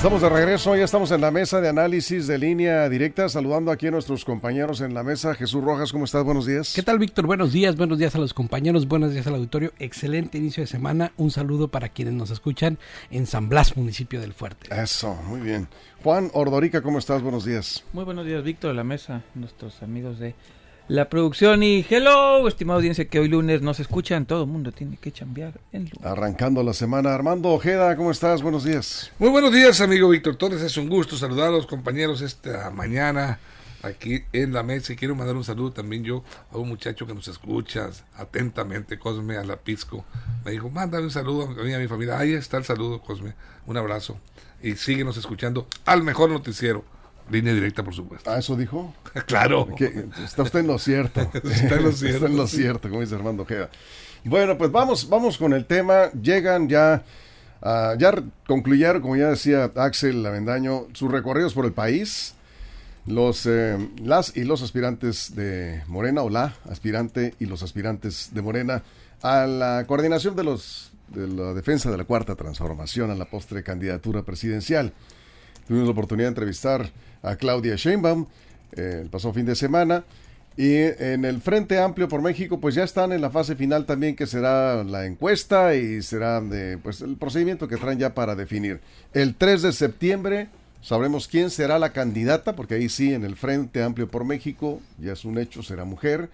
[0.00, 3.88] Estamos de regreso, ya estamos en la mesa de análisis de línea directa, saludando aquí
[3.88, 5.34] a nuestros compañeros en la mesa.
[5.34, 6.24] Jesús Rojas, ¿cómo estás?
[6.24, 6.72] Buenos días.
[6.74, 7.26] ¿Qué tal, Víctor?
[7.26, 9.74] Buenos días, buenos días a los compañeros, buenos días al auditorio.
[9.78, 11.12] Excelente inicio de semana.
[11.18, 12.78] Un saludo para quienes nos escuchan
[13.10, 14.74] en San Blas, municipio del Fuerte.
[14.74, 15.68] Eso, muy bien.
[16.02, 17.20] Juan Ordorica, ¿cómo estás?
[17.20, 17.84] Buenos días.
[17.92, 20.34] Muy buenos días, Víctor, de la mesa, nuestros amigos de
[20.90, 24.96] la producción y hello, estimada audiencia que hoy lunes nos escuchan, todo el mundo tiene
[24.96, 26.04] que chambear en lunes.
[26.04, 28.42] Arrancando la semana, Armando Ojeda, ¿cómo estás?
[28.42, 29.12] Buenos días.
[29.20, 33.38] Muy buenos días, amigo Víctor Torres, es un gusto saludar a los compañeros esta mañana
[33.84, 37.14] aquí en la mesa y quiero mandar un saludo también yo a un muchacho que
[37.14, 40.04] nos escucha atentamente, Cosme Alapisco.
[40.44, 42.18] Me dijo, mándame un saludo a mí a mi familia.
[42.18, 43.34] Ahí está el saludo, Cosme.
[43.64, 44.18] Un abrazo.
[44.60, 46.84] Y síguenos escuchando al mejor noticiero
[47.30, 48.30] Línea directa, por supuesto.
[48.30, 48.94] ¿Ah, eso dijo?
[49.26, 49.68] claro.
[50.24, 51.20] está usted en lo cierto.
[51.44, 52.16] está en lo cierto.
[52.16, 53.70] está en lo cierto, como dice Armando Ojeda.
[54.24, 56.10] Bueno, pues vamos, vamos con el tema.
[56.12, 57.04] Llegan ya,
[57.62, 62.34] uh, ya concluyeron, como ya decía Axel Lavendaño, sus recorridos por el país.
[63.06, 68.42] Los, eh, las y los aspirantes de Morena, o la aspirante y los aspirantes de
[68.42, 68.82] Morena,
[69.22, 73.62] a la coordinación de los de la defensa de la cuarta transformación a la postre
[73.62, 74.92] candidatura presidencial.
[75.66, 76.90] Tuvimos la oportunidad de entrevistar
[77.22, 78.26] a Claudia Sheinbaum
[78.76, 80.04] eh, el pasado fin de semana.
[80.56, 84.14] Y en el Frente Amplio por México, pues ya están en la fase final también,
[84.14, 86.42] que será la encuesta y será
[86.82, 88.80] pues, el procedimiento que traen ya para definir.
[89.14, 90.48] El 3 de septiembre
[90.82, 95.12] sabremos quién será la candidata, porque ahí sí, en el Frente Amplio por México, ya
[95.12, 96.28] es un hecho, será mujer.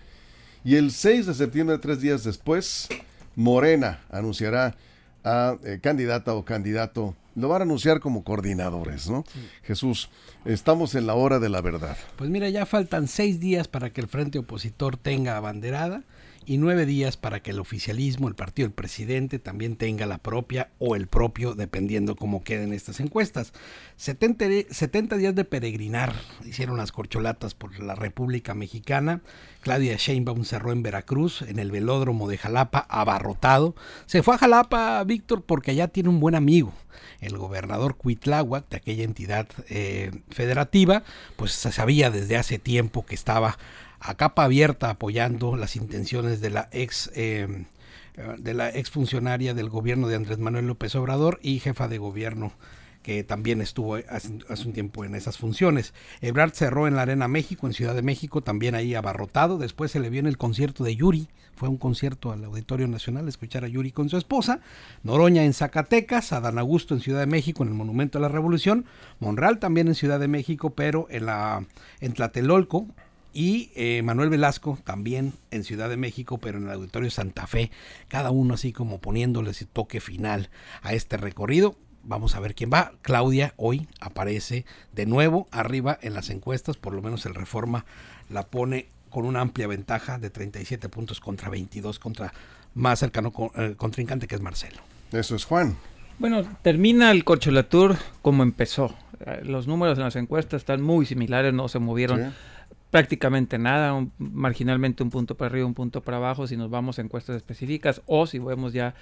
[0.65, 2.89] Y el 6 de septiembre, tres días después,
[3.37, 4.75] Morena anunciará
[5.23, 9.25] a eh, candidata o candidato lo van a anunciar como coordinadores, ¿no?
[9.63, 10.09] Jesús,
[10.45, 11.97] estamos en la hora de la verdad.
[12.17, 16.03] Pues mira, ya faltan seis días para que el frente opositor tenga abanderada
[16.47, 20.71] y nueve días para que el oficialismo, el partido del presidente, también tenga la propia
[20.79, 23.53] o el propio, dependiendo cómo queden estas encuestas.
[23.97, 24.47] 70,
[25.17, 26.15] días de peregrinar,
[26.45, 29.21] hicieron las corcholatas por la República Mexicana.
[29.61, 33.75] Claudia Sheinbaum cerró en Veracruz, en el velódromo de Jalapa, abarrotado.
[34.07, 36.73] Se fue a Jalapa, Víctor, porque allá tiene un buen amigo
[37.21, 41.03] el gobernador Cuitláhuac de aquella entidad eh, federativa,
[41.37, 43.59] pues se sabía desde hace tiempo que estaba
[44.01, 47.65] a capa abierta apoyando las intenciones de la ex eh,
[48.39, 52.53] de la exfuncionaria del gobierno de Andrés Manuel López Obrador y jefa de gobierno
[53.07, 54.33] que también estuvo hace,
[54.67, 55.95] un tiempo en esas funciones.
[56.23, 59.59] Ebrard cerró en la Arena México, en Ciudad de México, también ahí abarrotado.
[59.59, 63.29] Después se le vio en el concierto de Yuri, fue un concierto al Auditorio Nacional,
[63.29, 64.59] escuchar a Yuri con su esposa.
[65.05, 68.87] Noroña en Zacatecas, Adán Augusto en Ciudad de México, en el Monumento a la Revolución.
[69.21, 71.65] Monreal también en Ciudad de México, pero en, la,
[72.01, 72.89] en Tlatelolco,
[73.37, 77.71] y eh, Manuel Velasco también en Ciudad de México, pero en el Auditorio Santa Fe,
[78.09, 80.49] cada uno así como poniéndole ese toque final
[80.81, 81.77] a este recorrido.
[82.03, 82.93] Vamos a ver quién va.
[83.03, 84.65] Claudia hoy aparece
[84.95, 87.85] de nuevo arriba en las encuestas, por lo menos el Reforma
[88.31, 92.33] la pone con una amplia ventaja de 37 puntos contra 22 contra
[92.73, 94.81] más cercano eh, contrincante que es Marcelo.
[95.13, 95.77] Eso es Juan.
[96.19, 98.97] Bueno, termina el Corcholatur como empezó.
[99.21, 102.33] Eh, los números en las encuestas están muy similares, no se movieron
[102.91, 107.03] prácticamente nada, marginalmente un punto para arriba, un punto para abajo, si nos vamos a
[107.03, 108.95] encuestas específicas o si vemos ya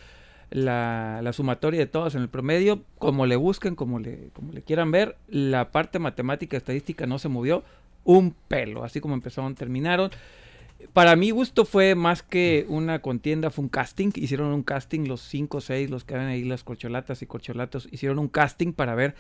[0.51, 4.91] la, sumatoria de todas en el promedio, como le busquen, como le, como le quieran
[4.91, 7.65] ver, la parte matemática estadística no se movió
[8.05, 10.11] un pelo, así como empezaron, terminaron.
[10.93, 14.11] Para mi gusto fue más que una contienda, fue un casting.
[14.15, 17.89] Hicieron un casting, los cinco o seis, los que eran ahí, las corcholatas y corcholatos,
[17.91, 19.15] hicieron un casting para ver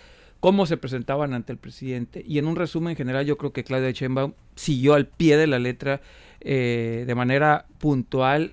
[0.44, 2.22] cómo se presentaban ante el presidente.
[2.28, 5.58] Y en un resumen general, yo creo que Claudia Sheinbaum siguió al pie de la
[5.58, 6.02] letra
[6.42, 8.52] eh, de manera puntual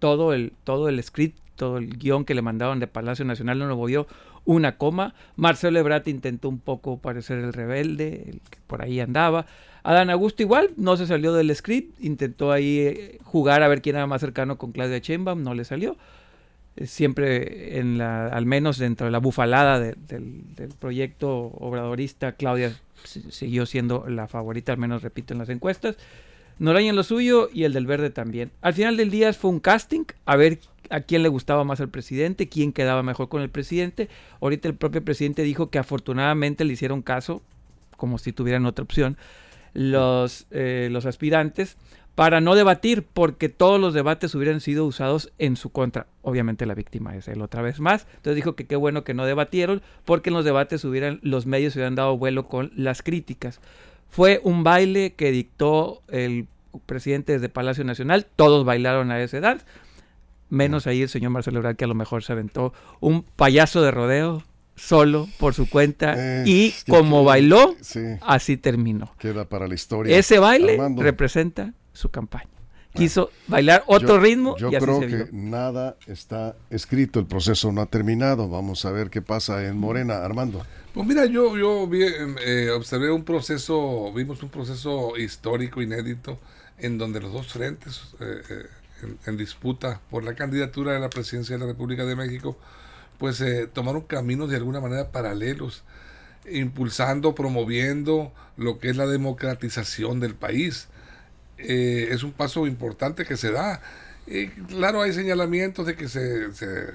[0.00, 3.66] todo el, todo el script, todo el guion que le mandaban de Palacio Nacional, no
[3.66, 4.06] lo movió
[4.44, 5.14] una coma.
[5.36, 9.46] Marcelo Ebrard intentó un poco parecer el rebelde, el que por ahí andaba.
[9.82, 13.96] Adán Augusto igual, no se salió del script, intentó ahí eh, jugar a ver quién
[13.96, 15.96] era más cercano con Claudia Sheinbaum, no le salió
[16.82, 20.44] siempre en la, al menos dentro de la bufalada del,
[20.78, 25.96] proyecto obradorista, Claudia siguió siendo la favorita, al menos repito en las encuestas.
[26.58, 28.50] Noraña en lo suyo y el del verde también.
[28.60, 30.60] Al final del día fue un casting a ver
[30.90, 34.08] a quién le gustaba más al presidente, quién quedaba mejor con el presidente.
[34.40, 37.42] Ahorita el propio presidente dijo que afortunadamente le hicieron caso,
[37.96, 39.16] como si tuvieran otra opción,
[39.72, 41.76] los, eh, los aspirantes
[42.14, 46.06] para no debatir, porque todos los debates hubieran sido usados en su contra.
[46.22, 48.06] Obviamente la víctima es él otra vez más.
[48.16, 51.74] Entonces dijo que qué bueno que no debatieron, porque en los debates hubieran, los medios
[51.74, 53.60] hubieran dado vuelo con las críticas.
[54.10, 56.46] Fue un baile que dictó el
[56.86, 59.64] presidente desde Palacio Nacional, todos bailaron a ese dance,
[60.50, 63.90] menos ahí el señor Marcelo Ebrard que a lo mejor se aventó un payaso de
[63.90, 64.42] rodeo
[64.76, 68.00] solo por su cuenta Eh, y como que- bailó, sí.
[68.22, 69.12] así terminó.
[69.18, 70.16] Queda para la historia.
[70.16, 72.50] Ese baile Armando, representa su campaña.
[72.92, 75.26] Quiso bailar otro yo- ritmo Yo y así creo se que vio.
[75.32, 78.48] nada está escrito, el proceso no ha terminado.
[78.48, 80.64] Vamos a ver qué pasa en Morena, Armando.
[80.92, 86.38] Pues mira, yo, yo vi, eh, observé un proceso, vimos un proceso histórico, inédito,
[86.78, 88.66] en donde los dos frentes eh, eh,
[89.02, 92.56] en, en disputa por la candidatura de la presidencia de la República de México,
[93.18, 95.82] pues eh, tomaron caminos de alguna manera paralelos,
[96.48, 100.86] impulsando, promoviendo lo que es la democratización del país.
[101.58, 103.80] Eh, es un paso importante que se da.
[104.26, 106.86] Y claro, hay señalamientos de que se, eh,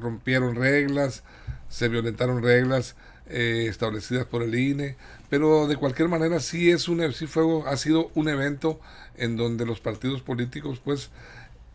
[0.00, 1.22] rompieron reglas,
[1.68, 2.96] se violentaron reglas
[3.26, 4.96] eh, establecidas por el INE,
[5.30, 8.80] pero de cualquier manera sí es un sí fue, ha sido un evento
[9.16, 11.10] en donde los partidos políticos pues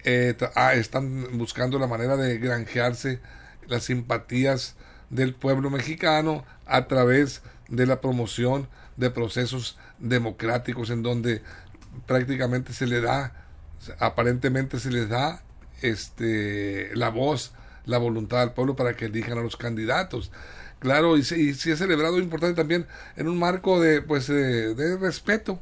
[0.04, 3.20] eh, ah, están buscando la manera de granjearse
[3.68, 4.76] las simpatías
[5.10, 8.68] del pueblo mexicano a través de la promoción
[8.98, 11.42] de procesos democráticos en donde
[12.06, 13.34] prácticamente se le da
[14.00, 15.42] aparentemente se les da
[15.82, 17.54] este la voz
[17.86, 20.32] la voluntad del pueblo para que elijan a los candidatos.
[20.80, 24.76] Claro y se, y se ha celebrado importante también en un marco de pues de,
[24.76, 25.60] de respeto.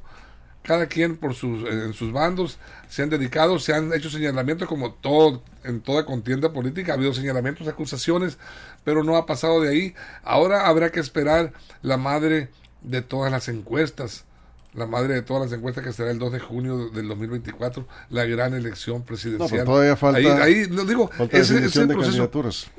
[0.64, 2.58] Cada quien por sus en sus bandos
[2.90, 7.14] se han dedicado se han hecho señalamientos como todo en toda contienda política ha habido
[7.14, 8.38] señalamientos acusaciones
[8.84, 9.96] pero no ha pasado de ahí.
[10.24, 12.50] Ahora habrá que esperar la madre
[12.82, 14.27] de todas las encuestas
[14.74, 18.26] la madre de todas las encuestas que será el 2 de junio del 2024 la
[18.26, 22.30] gran elección presidencial No, todavía falta- ahí, ahí lo digo es el proceso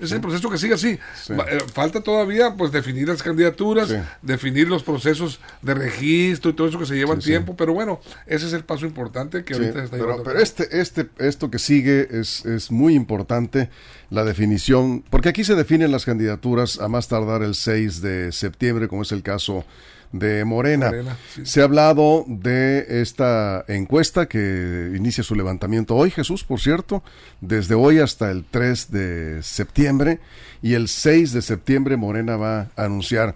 [0.01, 0.99] es el proceso que sigue así.
[1.23, 1.33] Sí.
[1.33, 3.97] Eh, Falta todavía pues definir las candidaturas, Sí.
[4.23, 7.21] definir los procesos de registro y todo eso que se sí.
[7.21, 10.25] tiempo, pero bueno, ese es el paso importante que ahorita se está pero, llevando.
[10.25, 13.71] pero este, este, esto que sigue es, es muy importante,
[14.11, 18.89] la definición, porque aquí se definen las candidaturas a más tardar el 6 de septiembre,
[18.89, 19.65] como es el caso
[20.13, 20.87] de Morena.
[20.87, 21.45] Morena, sí.
[21.45, 27.03] Se ha hablado de esta encuesta que inicia su levantamiento hoy, Jesús, por cierto,
[27.41, 30.21] desde hoy hasta el 3 de septiembre,
[30.63, 33.35] y el 6 de septiembre Morena va a anunciar.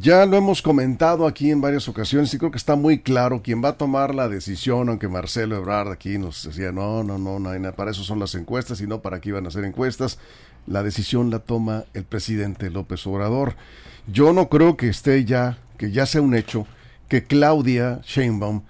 [0.00, 3.62] Ya lo hemos comentado aquí en varias ocasiones y creo que está muy claro quién
[3.62, 7.72] va a tomar la decisión, aunque Marcelo Ebrard aquí nos decía, no, no, no, no
[7.74, 10.18] para eso son las encuestas y no para qué iban a hacer encuestas.
[10.66, 13.54] La decisión la toma el presidente López Obrador.
[14.06, 16.66] Yo no creo que esté ya, que ya sea un hecho,
[17.08, 18.62] que Claudia Sheinbaum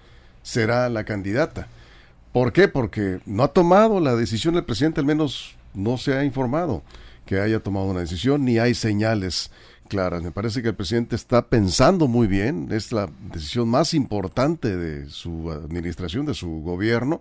[0.42, 1.68] será la candidata.
[2.32, 2.68] ¿Por qué?
[2.68, 6.82] Porque no ha tomado la decisión el presidente, al menos no se ha informado
[7.26, 9.50] que haya tomado una decisión, ni hay señales
[9.88, 10.22] claras.
[10.22, 15.08] Me parece que el presidente está pensando muy bien, es la decisión más importante de
[15.08, 17.20] su administración, de su gobierno,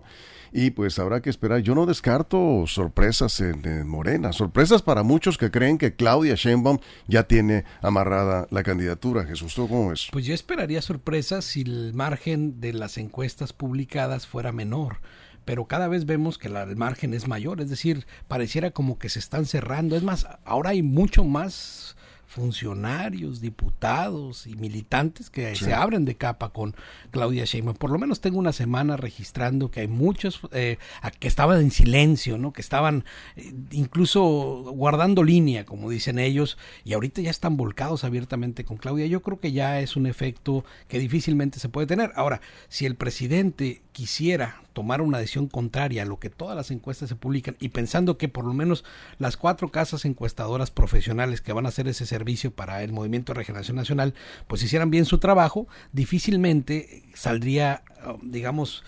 [0.52, 1.60] y pues habrá que esperar.
[1.60, 6.78] Yo no descarto sorpresas en, en Morena, sorpresas para muchos que creen que Claudia Sheinbaum
[7.08, 9.24] ya tiene amarrada la candidatura.
[9.24, 10.08] Jesús, ¿tú cómo ves?
[10.12, 14.98] Pues yo esperaría sorpresas si el margen de las encuestas publicadas fuera menor.
[15.44, 19.08] Pero cada vez vemos que la- el margen es mayor, es decir, pareciera como que
[19.08, 19.96] se están cerrando.
[19.96, 21.96] Es más, ahora hay mucho más
[22.32, 26.74] funcionarios, diputados y militantes que se abren de capa con
[27.10, 27.76] Claudia Sheinbaum.
[27.76, 30.78] Por lo menos tengo una semana registrando que hay muchos eh,
[31.20, 32.54] que estaban en silencio, ¿no?
[32.54, 33.04] Que estaban
[33.36, 34.32] eh, incluso
[34.74, 39.04] guardando línea, como dicen ellos, y ahorita ya están volcados abiertamente con Claudia.
[39.04, 42.12] Yo creo que ya es un efecto que difícilmente se puede tener.
[42.16, 47.10] Ahora, si el presidente quisiera tomar una decisión contraria a lo que todas las encuestas
[47.10, 48.84] se publican y pensando que por lo menos
[49.18, 52.21] las cuatro casas encuestadoras profesionales que van a hacer ese servicio
[52.52, 54.14] para el Movimiento de Regeneración Nacional
[54.46, 57.82] pues hicieran bien su trabajo, difícilmente saldría,
[58.22, 58.84] digamos,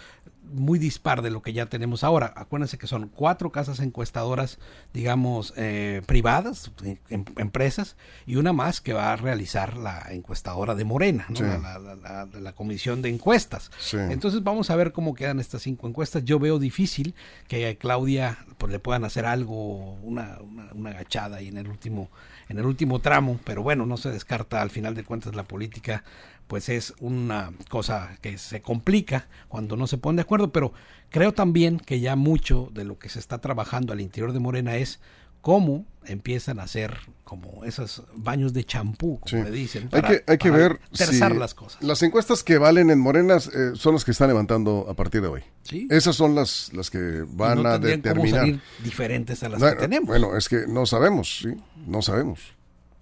[0.53, 2.33] muy dispar de lo que ya tenemos ahora.
[2.37, 4.59] Acuérdense que son cuatro casas encuestadoras,
[4.93, 6.71] digamos, eh, privadas,
[7.09, 11.37] em- empresas, y una más que va a realizar la encuestadora de Morena, ¿no?
[11.37, 11.43] Sí.
[11.45, 13.71] la, la- la- la- la comisión de encuestas.
[13.79, 13.97] Sí.
[13.97, 16.25] Entonces vamos a ver cómo quedan estas cinco encuestas.
[16.27, 17.15] Yo veo difícil
[17.49, 21.69] que a Claudia pues, le puedan hacer algo, una, una, una agachada ahí en el
[21.69, 22.11] último,
[22.51, 26.05] en el último tramo, pero bueno, no se descarta al final de cuentas la política
[26.47, 30.73] pues es una cosa que se complica cuando no se ponen de acuerdo, pero
[31.11, 34.77] creo también que ya mucho de lo que se está trabajando al interior de Morena
[34.77, 35.01] es
[35.41, 39.37] cómo empiezan a hacer como esos baños de champú, como Sí.
[39.43, 39.89] le dicen.
[39.93, 41.83] Hay que, hay que ver si las cosas.
[41.83, 45.29] las encuestas que valen en Morenas eh, son las que están levantando a partir de
[45.29, 45.43] hoy.
[45.63, 45.87] ¿sí?
[45.91, 48.41] Esas son las, las que van no a cómo determinar.
[48.41, 50.09] salir diferentes a las que tenemos.
[50.09, 51.55] Bueno, es que no sabemos, ¿sí?
[51.87, 52.41] No sabemos.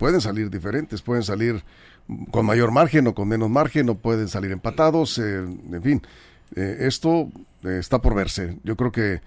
[0.02, 1.62] Pueden salir diferentes, pueden salir
[2.32, 6.02] con mayor margen o con menos margen, o pueden salir empatados, eh, en fin.
[6.56, 7.30] Eh, esto
[7.62, 8.59] eh, está por verse.
[8.64, 9.21] Yo creo que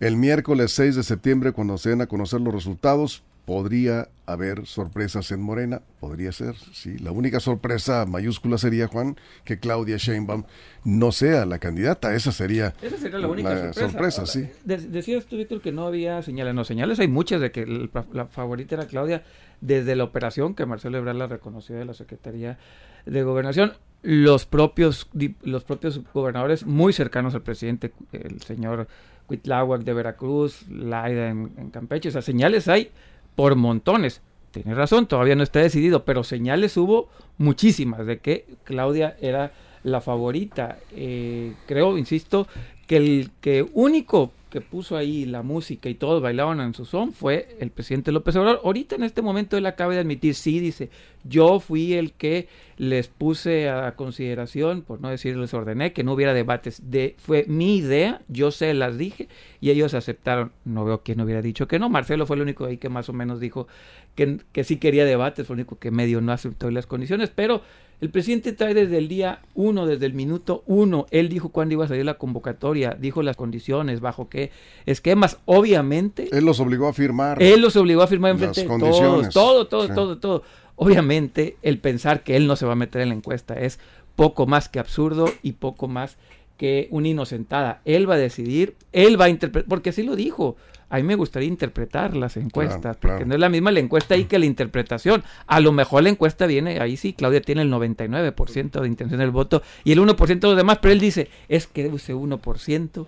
[0.00, 5.30] el miércoles 6 de septiembre, cuando se den a conocer los resultados, podría haber sorpresas
[5.32, 6.96] en Morena, podría ser, sí.
[6.98, 10.44] La única sorpresa mayúscula sería, Juan, que Claudia Sheinbaum
[10.84, 12.14] no sea la candidata.
[12.14, 14.26] Esa sería, Esa sería la única sorpresa.
[14.26, 14.48] sí.
[14.64, 16.54] De- decías tú, Víctor, que no había señales.
[16.54, 19.24] No, señales hay muchas de que el- la favorita era Claudia
[19.60, 22.58] desde la operación que Marcelo Ebrard la reconoció de la Secretaría
[23.06, 23.72] de Gobernación.
[24.02, 25.08] Los propios,
[25.42, 28.88] los propios gobernadores muy cercanos al presidente, el señor
[29.26, 32.90] Cuitláhuac de Veracruz, Laida en, en Campeche, o sea, señales hay
[33.34, 34.20] por montones.
[34.50, 37.08] Tienes razón, todavía no está decidido, pero señales hubo
[37.38, 40.78] muchísimas de que Claudia era la favorita.
[40.94, 42.46] Eh, creo, insisto,
[42.86, 47.14] que el que único que puso ahí la música y todos bailaban en su son
[47.14, 48.60] fue el presidente López Obrador.
[48.62, 50.90] Ahorita en este momento él acaba de admitir, sí, dice,
[51.24, 56.12] yo fui el que les puse a consideración, por no decir les ordené, que no
[56.12, 56.90] hubiera debates.
[56.90, 59.28] De, fue mi idea, yo se las dije
[59.62, 60.52] y ellos aceptaron.
[60.66, 61.88] No veo quién hubiera dicho que no.
[61.88, 63.68] Marcelo fue el único ahí que más o menos dijo
[64.14, 67.62] que, que sí quería debates, fue el único que medio no aceptó las condiciones, pero
[68.02, 71.84] el presidente trae desde el día uno, desde el minuto uno, él dijo cuándo iba
[71.84, 74.50] a salir la convocatoria, dijo las condiciones, bajo qué
[74.86, 77.40] esquemas, obviamente, Él los obligó a firmar.
[77.40, 79.94] él los obligó a firmar Las enfrente de todos, condiciones, todo, todo, sí.
[79.94, 80.42] todo, todo.
[80.74, 83.78] Obviamente, el pensar que él no se va a meter en la encuesta es
[84.16, 86.16] poco más que absurdo y poco más
[86.56, 87.82] que una inocentada.
[87.84, 90.56] Él va a decidir, él va a interpretar, porque así lo dijo.
[90.92, 93.26] A mí me gustaría interpretar las encuestas, Claro, porque claro.
[93.26, 95.24] no es la misma la encuesta ahí que la interpretación.
[95.46, 99.30] A lo mejor la encuesta viene, ahí sí, Claudia tiene el 99% de intención del
[99.30, 103.06] voto y el 1% de los demás, pero él dice, es que ese 1%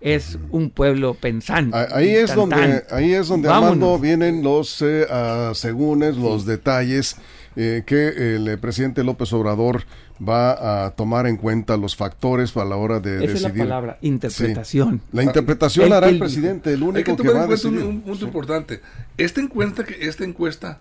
[0.00, 1.76] es un pueblo pensante.
[1.76, 3.72] Ah, Ahí es donde, ahí es donde Vámonos.
[3.72, 7.16] Armando vienen los eh, asegúnes, los detalles
[7.56, 9.84] eh, que el eh, presidente López Obrador
[10.26, 13.64] va a tomar en cuenta los factores para la hora de Esa es la decidir.
[13.64, 15.00] palabra, interpretación.
[15.12, 17.38] La interpretación El la hará que el presidente, el Hay único que que, tomar va
[17.38, 17.90] en a cuenta un, decidir.
[17.94, 18.24] un punto Sí.
[18.26, 18.80] importante.
[19.18, 20.80] Esta encuesta, que, esta encuesta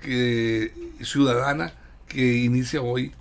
[0.00, 1.72] que ciudadana
[2.08, 3.12] que inicia hoy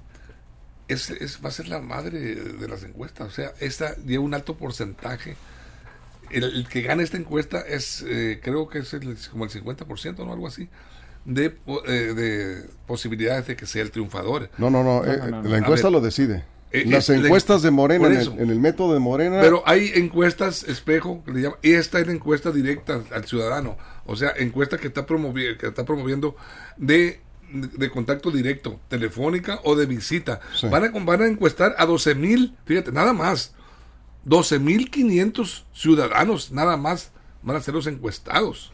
[0.88, 3.27] es, es- va a ser la madre de las encuestas.
[3.27, 5.36] O sea, esta lleva un alto porcentaje.
[6.31, 10.25] El, el que gana esta encuesta es, eh, creo que es el- como el 50%,
[10.25, 10.34] ¿no?
[10.34, 10.70] Algo así,
[11.25, 14.50] de, eh, de posibilidades de que sea el triunfador.
[14.58, 15.50] No, no, no, eh, no, no, no.
[15.50, 15.94] la encuesta ver.
[15.94, 16.46] lo decide.
[16.72, 18.36] Eh, Las eh, la- encuestas de Morena, en el, eso.
[18.38, 22.08] en el método de Morena, Pero hay encuestas espejo, que le llaman, y esta es
[22.08, 23.78] la encuesta directa al ciudadano.
[24.06, 26.36] O sea, encuesta que está, promovi que está promoviendo
[26.78, 27.20] de,
[27.51, 30.40] de contacto directo, telefónica o de visita.
[30.56, 30.68] Sí.
[30.70, 33.54] Van, a, van a encuestar a 12 mil, fíjate, nada más.
[34.24, 37.12] 12 mil 500 ciudadanos, nada más,
[37.42, 38.72] van a ser los encuestados.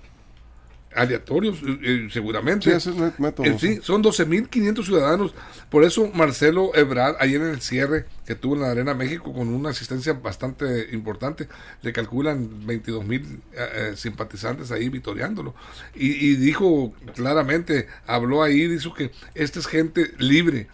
[0.95, 2.69] Aleatorios, eh, eh, seguramente.
[2.69, 3.79] Sí, ese es el método, Eh, sí, sí.
[3.83, 5.33] son 12.500 ciudadanos.
[5.69, 9.47] Por eso Marcelo Ebrard, ayer en el cierre que tuvo en la Arena México, con
[9.49, 11.47] una asistencia bastante importante,
[11.81, 15.55] le calculan 22.000 eh, eh, simpatizantes ahí vitoreándolo.
[15.95, 20.67] Y, y dijo claramente, habló ahí, dijo que esta es gente libre.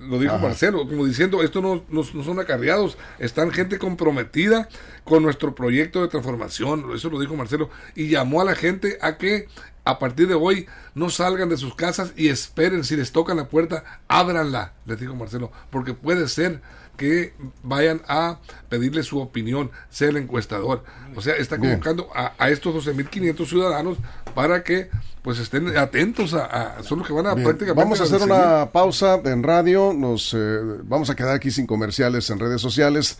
[0.00, 0.42] Lo dijo Ajá.
[0.46, 4.68] Marcelo, como diciendo, esto no, no- no son acarreados, están gente comprometida
[5.04, 9.16] con nuestro proyecto de transformación, eso lo dijo Marcelo, y llamó a la gente a
[9.18, 9.48] que
[9.84, 13.48] a partir de hoy no salgan de sus casas y esperen, si les tocan la
[13.48, 16.60] puerta, ábranla, les dijo Marcelo, porque puede ser
[16.98, 20.84] que vayan a pedirle su opinión, sea el encuestador.
[21.16, 23.96] O sea, está convocando a, a estos 12.500 ciudadanos
[24.34, 24.90] para que
[25.22, 26.44] pues estén atentos a,
[26.78, 29.94] a- son los que van a Bien, prácticamente Vamos a hacer una pausa en radio,
[29.96, 33.18] nos eh, vamos a quedar aquí sin comerciales en redes sociales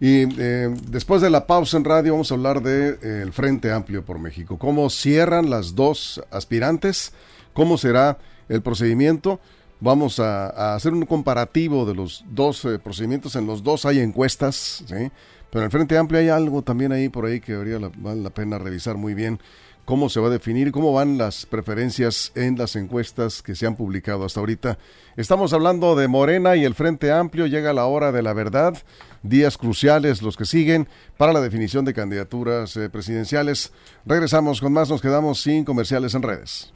[0.00, 3.72] y eh, después de la pausa en radio vamos a hablar de eh, el Frente
[3.72, 7.12] Amplio por México, cómo cierran las dos aspirantes,
[7.54, 8.18] cómo será
[8.48, 9.40] el procedimiento.
[9.86, 13.36] Vamos a, hacer un comparativo de los dos eh, procedimientos.
[13.36, 15.12] En los dos hay encuestas, ¿sí?
[15.48, 18.58] pero en el Frente Amplio hay algo también ahí por ahí que habría la pena
[18.58, 19.38] revisar muy bien
[19.84, 23.76] cómo se va a definir, cómo van las preferencias en las encuestas que se han
[23.76, 24.76] publicado hasta ahorita.
[25.16, 27.46] Estamos hablando de Morena y el Frente Amplio.
[27.46, 28.76] Llega la hora de la verdad,
[29.22, 33.72] días cruciales los que siguen para la definición de candidaturas eh, presidenciales.
[34.04, 36.72] Regresamos con más, nos quedamos sin comerciales en redes.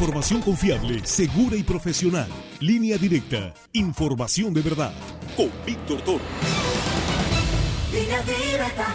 [0.00, 2.28] Información confiable, segura y profesional.
[2.60, 3.52] Línea directa.
[3.72, 4.92] Información de verdad.
[5.36, 6.20] Con Víctor Toro.
[7.92, 8.86] Línea directa.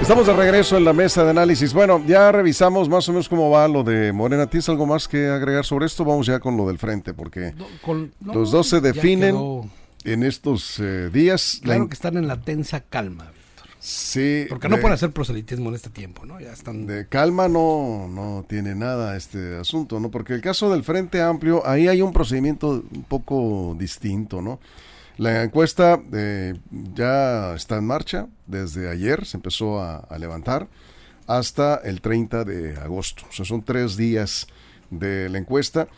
[0.00, 1.74] Estamos de regreso en la mesa de análisis.
[1.74, 4.46] Bueno, ya revisamos más o menos cómo va lo de Morena.
[4.46, 6.02] ¿Tienes algo más que agregar sobre esto?
[6.02, 7.52] Vamos ya con lo del frente, porque
[8.24, 9.70] los dos se definen
[10.04, 11.60] en estos eh, días.
[11.62, 13.31] Claro que están en la tensa calma.
[13.84, 16.38] Sí, Porque no de- pueden hacer proselitismo en este tiempo, ¿no?
[16.38, 16.86] Ya están...
[16.86, 20.08] De calma no, no tiene nada este asunto, ¿no?
[20.08, 24.60] Porque el caso del Frente Amplio, ahí hay un procedimiento un poco distinto, ¿no?
[25.16, 26.54] La encuesta eh,
[26.94, 30.68] ya está en marcha, desde ayer se empezó a, a levantar
[31.26, 33.24] hasta el 30 de agosto.
[33.28, 34.46] O sea, son tres días
[34.90, 35.88] de la encuesta.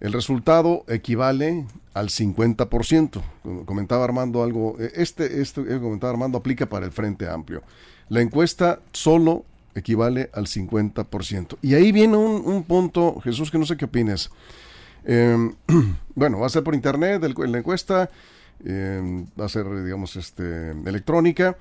[0.00, 1.66] El resultado equivale
[1.98, 3.22] al 50%.
[3.42, 7.62] Como Comentaba Armando algo, eh, este, este eh, comentaba Armando aplica para el Frente Amplio.
[8.08, 11.56] La encuesta solo equivale al 50%.
[11.62, 14.30] Y ahí viene un, un punto, Jesús, que no sé qué opines.
[15.04, 15.36] Eh,
[16.14, 18.10] bueno, va a ser por internet el- la encuesta,
[18.64, 21.56] eh, va a ser, digamos, este, electrónica.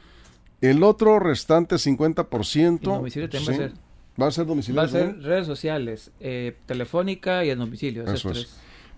[0.62, 2.80] El otro restante 50%.
[2.82, 3.74] Y domicilio también va a ser.
[4.20, 4.82] Va a ser domicilio.
[4.82, 8.04] Va a ser redes sociales, eh, telefónica y el domicilio.
[8.04, 8.38] Eso es.
[8.40, 8.58] tres.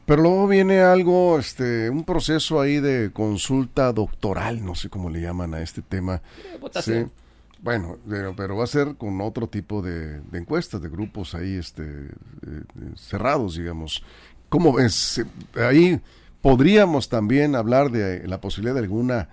[0.09, 5.21] Pero luego viene algo, este, un proceso ahí de consulta doctoral, no sé cómo le
[5.21, 6.19] llaman a este tema.
[6.59, 7.11] Votación.
[7.15, 7.23] Sí.
[7.61, 11.57] Bueno, pero, pero va a ser con otro tipo de, de encuestas, de grupos ahí
[11.57, 12.07] este, eh,
[12.41, 12.63] eh,
[12.95, 14.03] cerrados, digamos.
[14.49, 15.19] ¿Cómo ves?
[15.19, 16.01] Eh, Ahí
[16.41, 19.29] podríamos también hablar de la posibilidad de alguna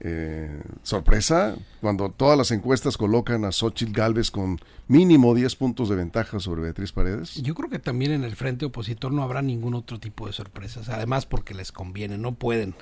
[0.00, 5.96] eh, sorpresa cuando todas las encuestas colocan a Xochitl Galvez con mínimo 10 puntos de
[5.96, 7.34] ventaja sobre Beatriz Paredes.
[7.42, 10.88] Yo creo que también en el frente opositor no habrá ningún otro tipo de sorpresas.
[10.88, 12.74] Además, porque les conviene, no pueden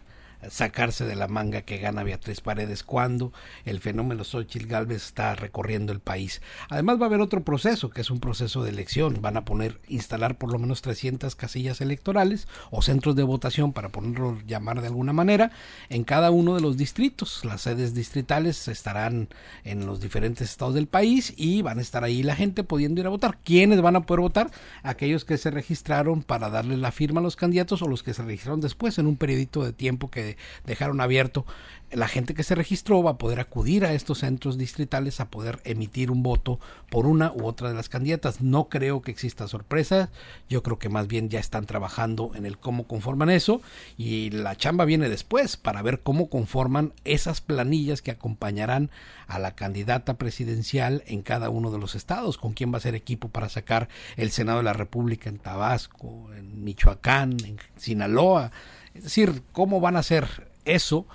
[0.50, 3.32] sacarse de la manga que gana Beatriz Paredes cuando
[3.64, 6.42] el fenómeno Xochitl Galvez está recorriendo el país.
[6.68, 9.20] Además va a haber otro proceso, que es un proceso de elección.
[9.20, 13.90] Van a poner, instalar por lo menos 300 casillas electorales o centros de votación, para
[13.90, 15.50] ponerlo llamar de alguna manera,
[15.88, 17.44] en cada uno de los distritos.
[17.44, 19.28] Las sedes distritales estarán
[19.64, 23.06] en los diferentes estados del país y van a estar ahí la gente pudiendo ir
[23.06, 23.38] a votar.
[23.44, 24.50] ¿Quiénes van a poder votar?
[24.82, 28.22] Aquellos que se registraron para darle la firma a los candidatos o los que se
[28.22, 31.44] registraron después en un periodito de tiempo que dejaron abierto.
[31.92, 35.60] La gente que se registró va a poder acudir a estos centros distritales a poder
[35.62, 36.58] emitir un voto
[36.90, 38.40] por una u otra de las candidatas.
[38.40, 40.10] No creo que exista sorpresa.
[40.48, 43.60] Yo creo que más bien ya están trabajando en el cómo conforman eso
[43.96, 48.90] y la chamba viene después para ver cómo conforman esas planillas que acompañarán
[49.28, 52.96] a la candidata presidencial en cada uno de los estados, con quién va a ser
[52.96, 58.50] equipo para sacar el Senado de la República en Tabasco, en Michoacán, en Sinaloa.
[58.96, 61.06] Es decir, cómo van a hacer eso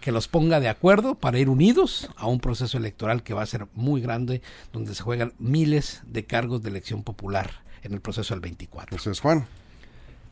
[0.00, 3.46] que los ponga de acuerdo para ir unidos a un proceso electoral que va a
[3.46, 4.42] ser muy grande,
[4.72, 8.96] donde se juegan miles de cargos de elección popular en el proceso del 24.
[8.96, 9.46] Entonces, Juan.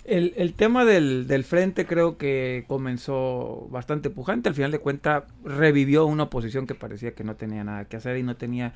[0.04, 4.48] El, el tema del, del frente creo que comenzó bastante pujante.
[4.48, 8.16] Al final de cuentas revivió una oposición que parecía que no tenía nada que hacer
[8.16, 8.72] y no tenía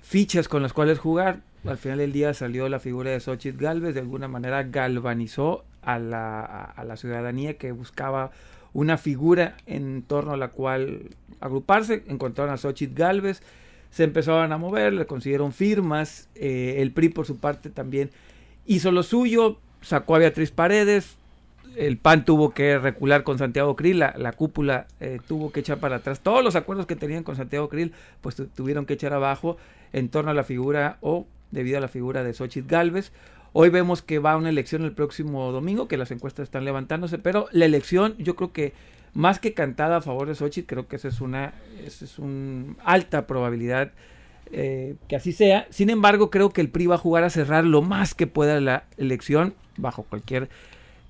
[0.00, 1.40] fichas con las cuales jugar.
[1.64, 5.98] Al final del día salió la figura de Xochitl Galvez, de alguna manera galvanizó a
[5.98, 8.30] la, ciudadanía que buscaba
[8.72, 12.04] una figura en torno a la cual agruparse.
[12.08, 13.42] Encontraron a Xochitl Galvez,
[13.90, 16.28] se empezaron a mover, le consiguieron firmas.
[16.34, 18.10] eh, el PRI, por su parte, también
[18.66, 21.16] hizo lo suyo, sacó a Beatriz Paredes.
[21.76, 25.78] El PAN tuvo que recular con Santiago Krill, la, la cúpula eh, tuvo que echar
[25.78, 26.18] para atrás.
[26.20, 29.56] Todos los acuerdos que tenían con Santiago Krill, pues tu- tuvieron que echar abajo
[29.92, 33.12] en torno a la figura o debido a la figura de Xochitl Galvez.
[33.52, 37.18] Hoy vemos que va a una elección el próximo domingo, que las encuestas están levantándose,
[37.18, 38.72] pero la elección yo creo que
[39.12, 41.52] más que cantada a favor de Xochitl, creo que esa es una,
[41.84, 43.92] es una alta probabilidad
[44.52, 45.66] eh, que así sea.
[45.70, 48.60] Sin embargo, creo que el PRI va a jugar a cerrar lo más que pueda
[48.60, 50.48] la elección bajo cualquier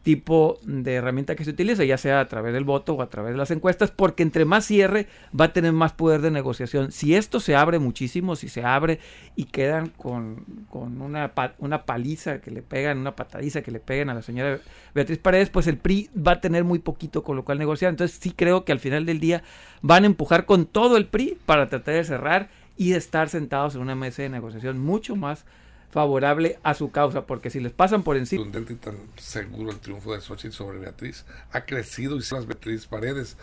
[0.03, 3.33] tipo de herramienta que se utilice, ya sea a través del voto o a través
[3.33, 5.07] de las encuestas, porque entre más cierre
[5.39, 6.91] va a tener más poder de negociación.
[6.91, 8.99] Si esto se abre muchísimo, si se abre
[9.37, 14.09] y quedan con, con una, una paliza que le pegan, una patadiza que le pegan
[14.09, 14.61] a la señora
[14.95, 17.91] Beatriz Paredes, pues el PRI va a tener muy poquito con lo cual negociar.
[17.91, 19.43] Entonces sí creo que al final del día
[19.83, 23.75] van a empujar con todo el PRI para tratar de cerrar y de estar sentados
[23.75, 25.45] en una mesa de negociación mucho más
[25.91, 30.15] favorable a su causa, porque si les pasan por encima y tan seguro el triunfo
[30.15, 31.25] de Xochitl sobre Beatriz.
[31.53, 33.37] Ha crecido y las Beatriz Paredes.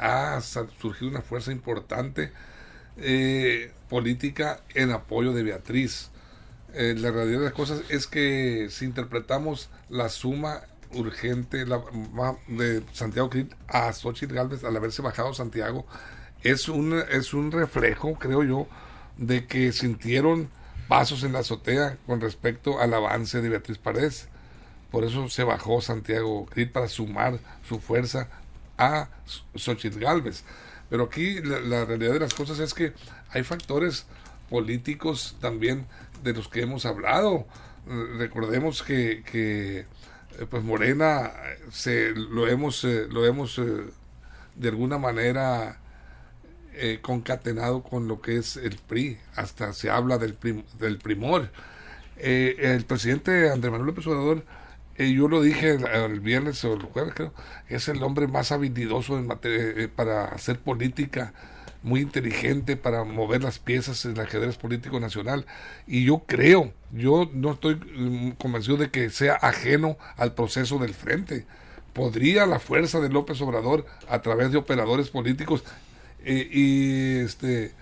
[0.00, 2.32] Ha surgido una fuerza importante
[2.96, 6.10] eh, política en apoyo de Beatriz.
[6.74, 10.62] Eh, la realidad de las cosas es que si interpretamos la suma
[10.94, 15.86] urgente de Santiago Krill a Xochitl Galvez al haberse bajado Santiago,
[16.42, 18.66] es un, es un reflejo, creo yo,
[19.16, 20.48] de que sintieron
[20.88, 24.28] pasos en la azotea con respecto al avance de Beatriz Paredes.
[24.90, 28.28] Por eso se bajó Santiago Krill para sumar su fuerza
[28.76, 29.08] a
[29.54, 30.44] Xochitl Galvez.
[30.90, 32.92] Pero aquí la, realidad de las cosas es que
[33.30, 34.06] hay factores
[34.50, 35.86] políticos también
[36.22, 37.46] de los que hemos hablado.
[38.18, 39.86] Recordemos que, que
[40.38, 41.32] eh, pues Morena
[41.70, 43.84] se lo hemos eh, lo hemos eh,
[44.54, 45.80] de alguna manera
[47.02, 50.36] concatenado con lo que es el PRI hasta se habla del
[50.78, 51.50] del primor
[52.16, 54.44] el presidente Andrés Manuel López Obrador
[54.98, 57.32] y yo lo dije el, viernes o el jueves, creo,
[57.68, 61.32] es el hombre más habilidoso en materia, eh, para hacer política,
[61.82, 65.46] muy inteligente para mover las piezas en el ajedrez político nacional.
[65.86, 70.94] Y yo creo, yo no estoy mm, convencido de que sea ajeno al proceso del
[70.94, 71.46] frente.
[71.92, 75.64] Podría la fuerza de López Obrador, a través de operadores políticos
[76.24, 77.72] eh, y este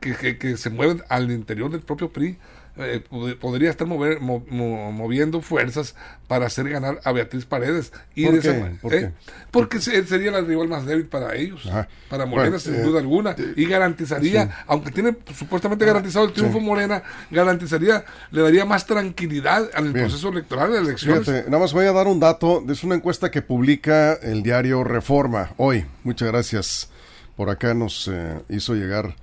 [0.00, 2.38] que, que se mueven al interior del propio PRI,
[2.76, 3.04] eh,
[3.40, 5.94] podría estar mover, moviendo fuerzas
[6.26, 7.92] para hacer ganar a Beatriz Paredes.
[8.16, 9.12] Y ¿eh?
[9.52, 11.70] Porque sería la rival más débil para ellos,
[12.08, 17.04] para Morena sin eh, duda alguna, y garantizaría, aunque tiene supuestamente garantizado el triunfo Morena,
[17.30, 21.28] garantizaría, le daría más tranquilidad al proceso electoral de elecciones.
[21.28, 25.52] nada más voy a dar un dato, es una encuesta que publica el diario Reforma
[25.58, 25.86] hoy.
[26.02, 26.90] Muchas gracias.
[27.36, 28.10] Por acá nos
[28.48, 29.16] hizo llegar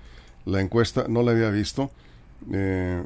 [0.46, 1.92] la encuesta, no la había visto.
[2.52, 3.04] Eh,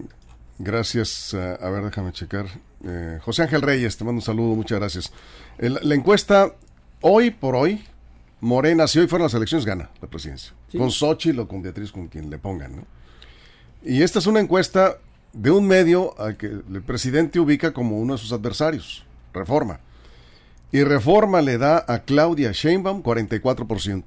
[0.58, 1.34] Gracias.
[1.34, 2.48] Eh, a ver, déjame checar.
[2.86, 5.12] Eh, José Ángel Reyes, te mando un saludo, muchas gracias.
[5.58, 6.54] la encuesta,
[7.02, 7.84] hoy por hoy,
[8.42, 10.54] Morena, si hoy fueran las elecciones, gana la presidencia.
[10.78, 12.76] Con Xochitl o con Beatriz, con quien le pongan.
[12.76, 12.84] ¿no?
[13.84, 14.98] Y esta es una encuesta
[15.34, 19.80] de un medio al que el presidente ubica como uno de sus adversarios, Reforma.
[20.72, 24.04] Y Reforma le da a Claudia Sheinbaum 44%,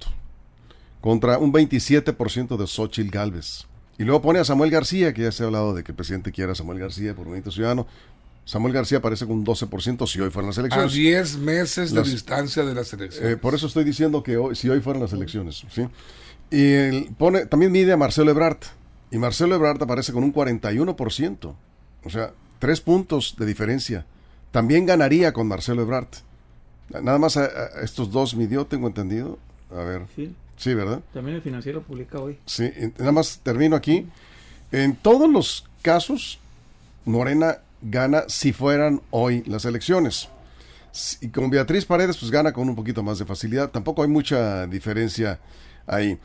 [1.01, 3.67] contra un 27% de Xochitl Galvez.
[3.99, 6.31] Y luego pone a Samuel García, que ya se ha hablado de que el presidente
[6.31, 7.87] quiera a Samuel García por Movimiento Ciudadano.
[8.45, 10.93] Samuel García aparece con un 12% si hoy fueran las elecciones.
[10.93, 13.33] A 10 meses de distancia de las elecciones.
[13.33, 15.65] Eh, por eso estoy diciendo que hoy, si hoy fueran las elecciones.
[15.71, 15.87] ¿sí?
[16.51, 18.59] Y pone, también mide a Marcelo Ebrard.
[19.11, 21.55] Y Marcelo Ebrard aparece con un 41%.
[22.05, 24.07] O sea, tres puntos de diferencia.
[24.51, 26.09] También ganaría con Marcelo Ebrard.
[27.03, 27.37] Nada más
[27.83, 29.39] estos dos midió, tengo entendido.
[29.71, 30.07] A ver.
[30.17, 30.35] Sí.
[30.59, 31.01] Sí, ¿verdad?
[31.15, 32.37] También el financiero publica hoy.
[32.45, 34.07] Sí, nada más termino aquí.
[34.73, 36.39] En todos los casos,
[37.05, 40.29] Morena gana si fueran hoy las elecciones.
[41.21, 43.71] Y con Beatriz Paredes, pues gana con un poquito más de facilidad.
[43.71, 45.39] Tampoco hay mucha diferencia
[45.87, 46.19] ahí.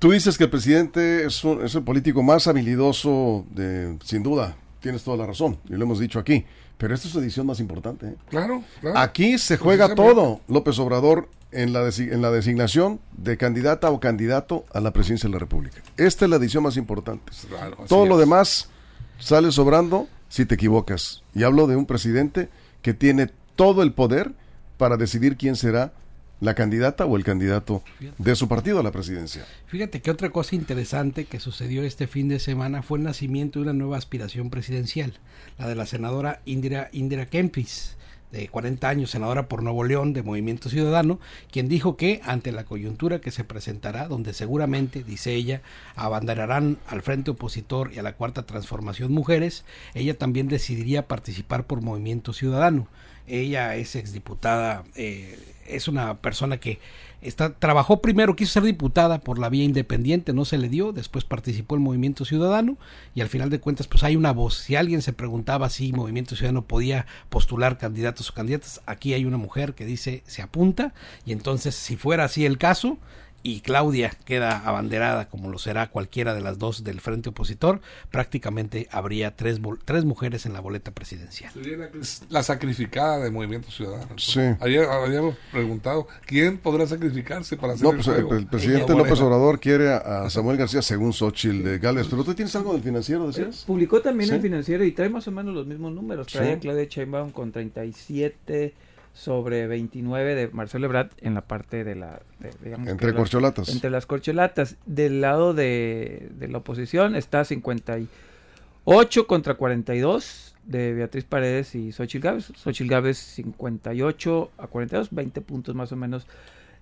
[0.00, 5.02] Tú dices que el presidente es, es el político más habilidoso, de, sin duda, tienes
[5.02, 6.44] toda la razón, y lo hemos dicho aquí.
[6.78, 8.06] Pero esta es la edición más importante.
[8.06, 8.14] ¿eh?
[8.28, 8.98] Claro, claro.
[8.98, 10.40] Aquí se juega todo.
[10.46, 15.32] López Obrador en la, en la designación de candidata o candidato a la presidencia de
[15.32, 15.78] la República.
[15.96, 17.32] Esta es la edición más importante.
[17.88, 18.68] Todo lo demás
[19.18, 21.22] sale sobrando si te equivocas.
[21.34, 22.50] Y hablo de un presidente
[22.82, 24.32] que tiene todo el poder
[24.76, 25.92] para decidir quién será
[26.40, 27.82] la candidata o el candidato
[28.18, 29.46] de su partido a la presidencia.
[29.66, 33.64] Fíjate que otra cosa interesante que sucedió este fin de semana fue el nacimiento de
[33.64, 35.14] una nueva aspiración presidencial,
[35.58, 37.96] la de la senadora Indira, Indira Kempis
[38.32, 41.20] de 40 años, senadora por Nuevo León de Movimiento Ciudadano,
[41.50, 45.62] quien dijo que ante la coyuntura que se presentará, donde seguramente, dice ella,
[45.94, 51.82] abanderarán al frente opositor y a la cuarta transformación mujeres, ella también decidiría participar por
[51.82, 52.88] Movimiento Ciudadano.
[53.26, 56.78] Ella es exdiputada, eh, es una persona que
[57.22, 61.24] Está, trabajó primero, quiso ser diputada por la vía independiente, no se le dio, después
[61.24, 62.76] participó en Movimiento Ciudadano
[63.14, 64.58] y al final de cuentas pues hay una voz.
[64.58, 69.38] Si alguien se preguntaba si Movimiento Ciudadano podía postular candidatos o candidatas, aquí hay una
[69.38, 70.92] mujer que dice se apunta
[71.24, 72.98] y entonces si fuera así el caso,
[73.46, 77.80] y Claudia queda abanderada como lo será cualquiera de las dos del frente opositor,
[78.10, 81.52] prácticamente habría tres, tres mujeres en la boleta presidencial.
[81.52, 81.88] Sería
[82.28, 84.18] la, sacrificada de Movimiento Ciudadano.
[84.18, 84.40] Sí.
[84.58, 90.28] habíamos preguntado, ¿quién podrá sacrificarse para hacer no, pues, el, presidente López Obrador quiere a,
[90.28, 93.62] Samuel García según Xochitl de Gales, pero tú tienes algo del financiero, decías.
[93.64, 96.26] publicó también el financiero y trae más o menos los mismos números.
[96.26, 98.74] Trae a Claudia Sheinbaum con 37
[99.16, 102.20] sobre 29 de Marcelo Ebrard en la parte de la...
[102.68, 103.70] entre corcholatas.
[103.70, 104.76] entre las corcholatas.
[104.84, 112.52] Del lado de, la oposición está 58 contra 42 de Beatriz Paredes y Xochitl Gávez.
[112.56, 116.26] Xochitl Gávez 58 a 42, 20 puntos más o menos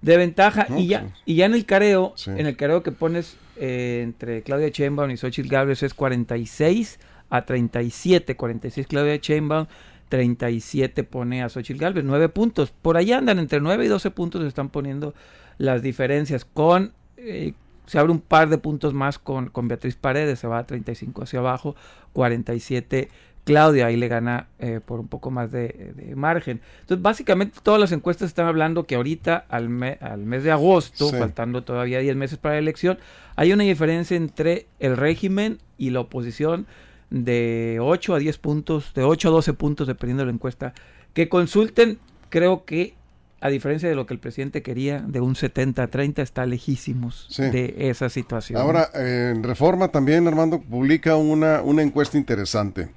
[0.02, 0.66] de ventaja.
[0.76, 1.12] y, ya, pues.
[1.24, 5.16] y ya en el careo, en el careo que pones eh, entre Claudia Sheinbaum y
[5.16, 6.98] Xochitl Gávez es 46
[7.30, 8.36] a 37.
[8.36, 9.66] 46 Claudia Sheinbaum,
[10.14, 12.70] 37 pone a Xochitl Galvez, 9 puntos.
[12.70, 15.12] Por ahí andan, entre 9 y 12 puntos se están poniendo
[15.58, 16.44] las diferencias.
[16.44, 17.54] Con eh,
[17.86, 21.24] se abre un par de puntos más con, con Beatriz Paredes, se va a 35
[21.24, 21.74] hacia abajo,
[22.12, 23.08] 47
[23.42, 26.60] Claudia ahí le gana eh, por un poco más de, margen.
[26.80, 31.64] Entonces, básicamente todas las encuestas están hablando que ahorita al, al mes de agosto, faltando
[31.64, 32.98] todavía 10 meses para la elección,
[33.34, 36.66] hay una diferencia entre el régimen y la oposición
[37.14, 40.74] de 8 a 10 puntos, de 8 a 12 puntos dependiendo de la encuesta.
[41.12, 41.98] Que consulten,
[42.28, 42.94] creo que
[43.40, 48.08] a diferencia de lo que el presidente quería, de un 70-30, está lejísimos de esa
[48.08, 48.60] situación.
[48.60, 52.88] Ahora, en Reforma también, Armando, publica una, una encuesta interesante.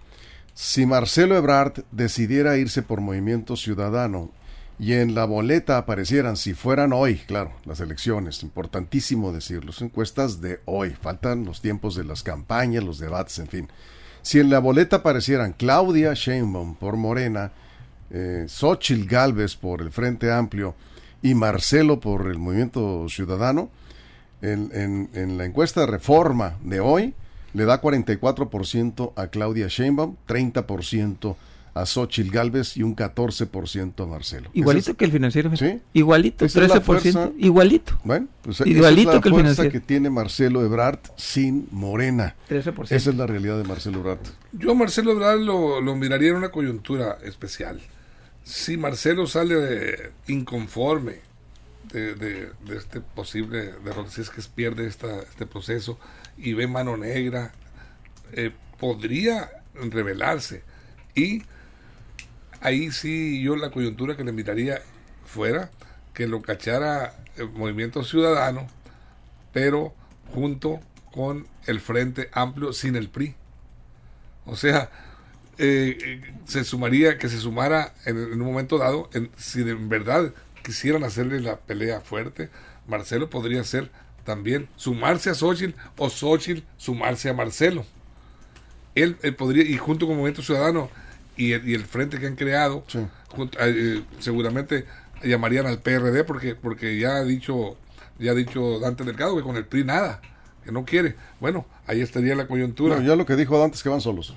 [0.54, 4.32] Si Marcelo Ebrard decidiera irse por Movimiento Ciudadano
[4.80, 10.62] y en la boleta aparecieran, si fueran hoy, claro, las elecciones, importantísimo decirlo, encuestas de
[10.66, 13.68] hoy, faltan los tiempos de las campañas, los debates, en fin.
[14.28, 17.54] Si en la boleta aparecieran Claudia Sheinbaum por Morena,
[18.10, 20.76] eh, Xochitl Galvez por el Frente Amplio
[21.22, 23.70] y Marcelo por el Movimiento Ciudadano,
[24.42, 27.14] en, la encuesta de reforma de hoy,
[27.54, 31.38] le da 44% a Claudia Sheinbaum, 30%
[31.82, 34.50] a Xochitl Galvez y un 14% a Marcelo.
[34.54, 35.56] Igualito que el financiero.
[35.56, 35.80] ¿Sí?
[35.94, 37.34] Igualito, 13%.
[37.38, 38.00] igualito.
[38.04, 42.36] Bueno, pues igualito es la que el fuerza que tiene Marcelo Ebrard sin Morena.
[42.50, 42.92] 13%.
[42.92, 44.20] Esa es la realidad de Marcelo Ebrard.
[44.54, 47.80] Yo Marcelo Ebrard lo, lo miraría en una coyuntura especial
[48.48, 51.20] si Marcelo sale inconforme
[51.92, 56.00] de, este posible derrota, si es que pierde esta, este proceso
[56.38, 57.52] y ve mano negra,
[58.32, 60.64] eh, podría revelarse.
[61.14, 61.44] Y
[62.62, 64.82] ahí sí yo la coyuntura que le miraría
[65.26, 65.72] fuera
[66.14, 68.68] que lo cachara el movimiento ciudadano,
[69.54, 69.94] pero
[70.34, 70.80] junto
[71.12, 73.36] con el Frente Amplio sin el PRI.
[74.46, 74.90] O sea,
[75.60, 81.04] eh, se sumaría, que se sumara en, un momento dado, en, si de verdad quisieran
[81.04, 82.50] hacerle la pelea fuerte,
[82.88, 83.92] Marcelo podría ser
[84.24, 87.86] también sumarse a Xochitl o Xochitl sumarse a Marcelo.
[88.96, 90.90] Él, podría, y junto con Movimiento Ciudadano
[91.38, 92.84] y el, y el frente que han creado,
[93.60, 94.86] eh, seguramente
[95.24, 97.78] llamarían al PRD porque, porque ya ha dicho,
[98.20, 100.22] ya ha dicho Dante Delgado que con el PRI nada
[100.68, 101.16] que no quiere.
[101.40, 103.02] Bueno, ahí estaría la coyuntura.
[103.02, 104.36] ya lo que dijo Dante es que van solos.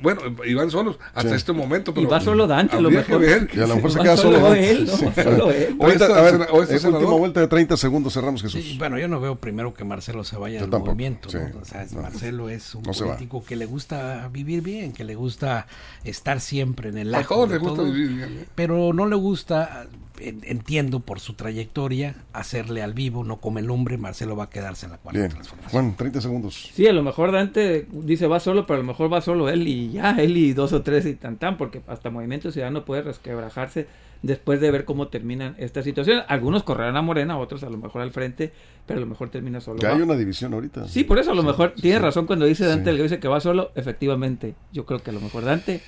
[0.00, 1.92] Bueno, y van solos hasta este momento.
[1.92, 3.20] Pero y va solo Dante, lo mejor.
[3.48, 4.70] Que a lo mejor se queda solo, Dante.
[4.70, 5.76] Él, solo él.
[5.80, 8.78] a ver, esta última vuelta de 30 segundos cerramos, Jesús.
[8.78, 11.28] bueno, yo no veo primero que Marcelo se vaya al movimiento.
[11.28, 15.66] O sea, Marcelo es un político que le gusta vivir bien, que le gusta
[16.02, 17.46] estar siempre en el ajo.
[17.46, 18.46] le gusta vivir bien.
[18.54, 19.86] Pero no le gusta
[20.20, 24.86] entiendo por su trayectoria, hacerle al vivo, no come el hombre, Marcelo va a quedarse
[24.86, 25.70] en la cuarta transformación.
[25.70, 26.70] Juan, 30 segundos.
[26.74, 29.66] Sí, a lo mejor Dante dice va solo, pero a lo mejor va solo él
[29.66, 33.02] y ya, él y dos o tres y tan tan, porque hasta Movimiento Ciudadano puede
[33.02, 33.86] resquebrajarse
[34.22, 36.22] después de ver cómo terminan esta situación.
[36.28, 38.52] Algunos correrán a Morena, otros a lo mejor al frente,
[38.86, 39.78] pero a lo mejor termina solo.
[39.80, 40.88] Ya hay una división ahorita.
[40.88, 43.40] Sí, por eso a lo mejor tiene razón cuando dice Dante, el dice que va
[43.40, 45.80] solo, efectivamente, yo creo que a lo mejor Dante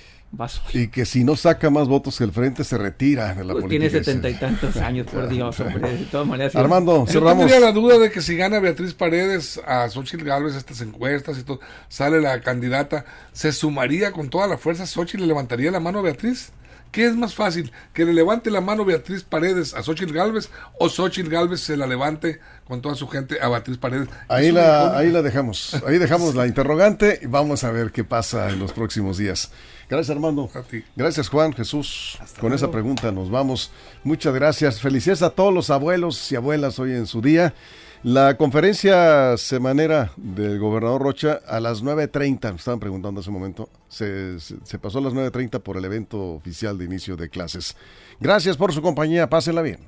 [0.73, 3.63] y que si no saca más votos que el frente se retira de la pues
[3.63, 3.89] política.
[3.89, 5.97] Tiene setenta y tantos años, por Dios, hombre.
[5.97, 6.55] De todas maneras.
[6.55, 7.43] Armando, cerramos.
[7.43, 11.37] Yo tendría la duda de que si gana Beatriz Paredes a Xochitl Gálvez estas encuestas
[11.37, 15.69] y todo, sale la candidata, ¿se sumaría con toda la fuerza Xochitl y le levantaría
[15.69, 16.51] la mano a Beatriz?
[16.91, 17.71] ¿Qué es más fácil?
[17.93, 21.87] ¿Que le levante la mano Beatriz Paredes a Xochitl Gálvez o Xochitl Gálvez se la
[21.87, 24.09] levante con toda su gente a Beatriz Paredes?
[24.27, 25.81] Ahí la, ahí la dejamos.
[25.87, 29.51] Ahí dejamos la interrogante y vamos a ver qué pasa en los próximos días.
[29.91, 30.49] Gracias, Armando.
[30.95, 32.17] Gracias, Juan, Jesús.
[32.39, 33.71] Con esa pregunta nos vamos.
[34.05, 34.79] Muchas gracias.
[34.79, 37.53] Felicidades a todos los abuelos y abuelas hoy en su día.
[38.01, 43.67] La conferencia semanera del gobernador Rocha a las 9.30, me estaban preguntando hace un momento,
[43.89, 47.75] se, se pasó a las 9.30 por el evento oficial de inicio de clases.
[48.21, 49.79] Gracias por su compañía, pásenla bien.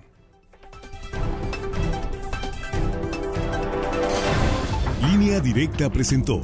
[5.01, 6.43] Línea Directa presentó